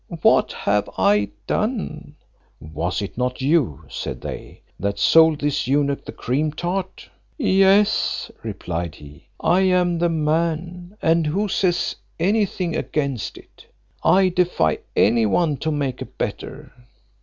What 0.23 0.51
have 0.53 0.89
I 0.97 1.29
done?" 1.45 2.15
"Was 2.59 3.03
it 3.03 3.19
not 3.19 3.39
you," 3.39 3.83
said 3.87 4.19
they, 4.19 4.61
"that 4.79 4.97
sold 4.97 5.41
this 5.41 5.67
eunuch 5.67 6.05
the 6.05 6.11
cream 6.11 6.53
tart?" 6.53 7.07
"Yes," 7.37 8.31
replied 8.41 8.95
he, 8.95 9.27
"I 9.39 9.61
am 9.61 9.99
the 9.99 10.09
man; 10.09 10.97
and 11.03 11.27
who 11.27 11.47
says 11.47 11.95
any 12.19 12.47
thing 12.47 12.75
against 12.75 13.37
it? 13.37 13.67
I 14.03 14.29
defy 14.29 14.79
any 14.95 15.27
one 15.27 15.57
to 15.57 15.71
make 15.71 16.01
a 16.01 16.05
better." 16.05 16.73